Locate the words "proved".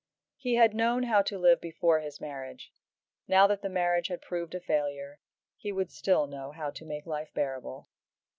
4.19-4.55